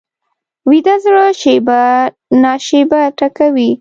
ویده 0.69 0.95
زړه 1.03 1.25
شېبه 1.41 1.81
نا 2.41 2.53
شېبه 2.65 3.01
ټکوي 3.17 3.69